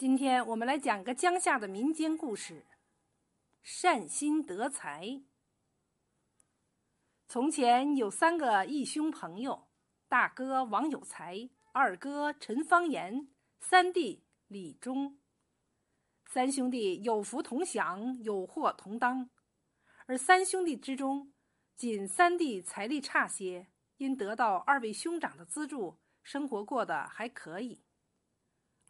[0.00, 2.64] 今天我们来讲个江夏的民间故事——
[3.62, 5.20] 善心得财。
[7.28, 9.68] 从前有三个义兄朋友：
[10.08, 13.28] 大哥王有才，二哥陈方言，
[13.58, 15.18] 三弟李忠。
[16.24, 19.28] 三兄弟有福同享，有祸同当。
[20.06, 21.30] 而三兄弟之中，
[21.76, 23.66] 仅三弟财力差些，
[23.98, 27.82] 因得到二位兄长的资助，生活过得还可以。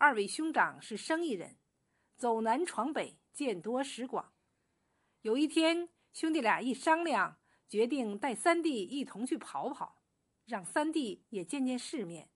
[0.01, 1.59] 二位兄长是生意人，
[2.17, 4.32] 走南闯北，见多识广。
[5.21, 10.03] 有一天，兄弟俩一商量，决定带三弟一同去跑跑，
[10.46, 12.31] 让三弟也见见世面。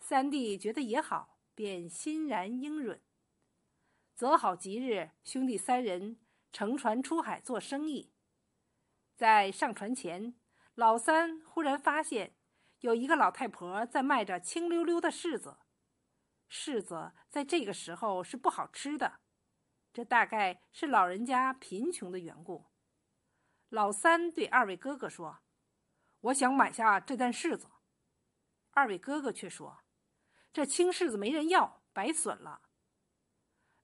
[0.00, 2.98] 三弟觉得也好，便欣然应允。
[4.14, 6.18] 择好吉日，兄弟三人
[6.54, 8.14] 乘船出海做生意。
[9.14, 10.34] 在上船前，
[10.74, 12.34] 老三忽然发现
[12.80, 15.58] 有一个老太婆在卖着青溜溜的柿子。
[16.48, 19.20] 柿子在这个时候是不好吃的，
[19.92, 22.66] 这大概是老人家贫穷的缘故。
[23.68, 25.40] 老三对二位哥哥说
[26.20, 27.68] ：“我想买下这担柿子。”
[28.72, 29.80] 二位哥哥却说
[30.52, 32.62] ：“这青柿子没人要，白损了。”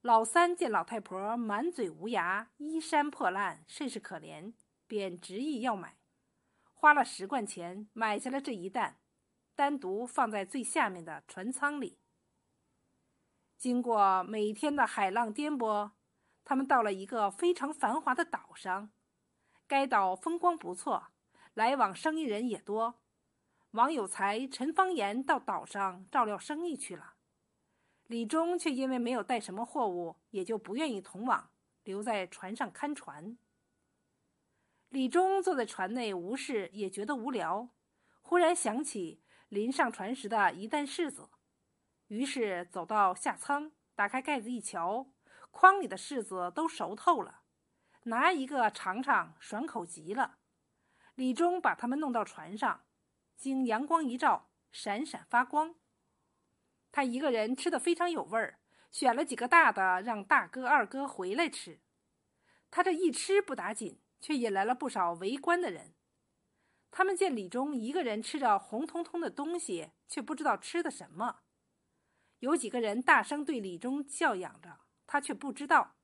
[0.01, 4.55] 老三见老太婆满嘴无牙，衣衫破烂，甚是可怜，
[4.87, 5.99] 便执意要买，
[6.73, 9.01] 花了十贯钱买下了这一担，
[9.55, 11.99] 单独放在最下面的船舱里。
[13.65, 15.93] 经过每天的海浪颠簸，
[16.45, 18.91] 他们到了一个非常繁华的岛上。
[19.67, 21.07] 该岛风光不错，
[21.55, 22.97] 来往生意人也多。
[23.71, 27.15] 王有才、陈方言到岛上照料生意去了，
[28.07, 31.49] 李忠却因为没有带什么货物，也就不愿意同往，
[31.85, 33.39] 留在船上看船。
[34.91, 37.71] 李忠坐在船内无事，也觉得无聊，
[38.21, 41.31] 忽然想起临上船时的一担柿子。
[42.09, 45.11] 于是走到下舱，打开盖子一瞧，
[45.51, 47.43] 筐里的柿子都熟透了，
[48.05, 50.39] 拿一个尝尝，爽口极了。
[51.15, 52.85] 李忠把它们弄到船上，
[53.37, 55.77] 经阳光一照，闪闪发光。
[56.93, 58.61] 他一个人吃的非常有味儿，
[58.91, 61.81] 选了几个大的，让大哥、二哥回来吃。
[62.71, 65.95] 他这一吃不打紧，却引来了不少围观的人。
[66.91, 71.44] 他们见李忠一个人吃着红彤彤的东西，却不知道吃的什么。
[72.41, 75.97] 有几个人大声对李忠叫嚷着，他却不知道。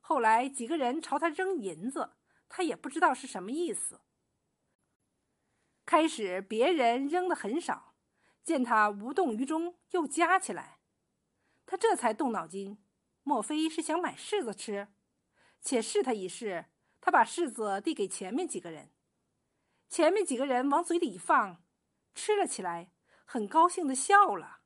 [0.00, 2.16] 后来几个人朝他扔银子，
[2.48, 4.00] 他也不知道是什么意思。
[5.84, 7.94] 开始别人扔的很少，
[8.42, 10.80] 见他无动于衷，又加起来，
[11.66, 12.82] 他这才动脑筋，
[13.22, 14.88] 莫非是想买柿子吃？
[15.60, 16.66] 且试他一试，
[17.00, 18.92] 他把柿子递给前面几个人，
[19.88, 21.62] 前面几个人往嘴里一放，
[22.14, 22.92] 吃了起来，
[23.24, 24.61] 很高兴的笑了。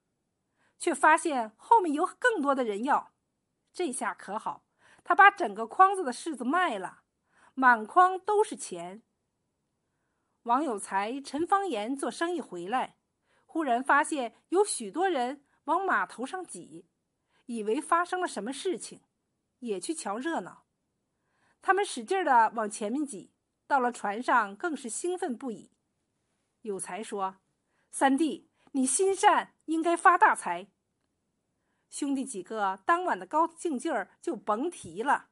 [0.79, 3.13] 却发现后面有更多的人要，
[3.73, 4.65] 这下可好，
[5.03, 7.03] 他把整个筐子的柿子卖了，
[7.55, 9.03] 满筐都是钱。
[10.43, 12.99] 王有才、陈方言做生意回来，
[13.45, 16.89] 忽然发现有许多人往码头上挤，
[17.47, 19.03] 以为发生了什么事情，
[19.61, 20.67] 也去瞧热闹。
[21.61, 23.33] 他们使劲的往前面挤，
[23.67, 25.73] 到了船上更是兴奋不已。
[26.61, 27.39] 有才说
[27.91, 28.46] ：“三弟。”
[28.77, 30.67] 你心善，应该发大财。
[31.89, 35.31] 兄弟几个当晚的高兴劲儿就甭提了。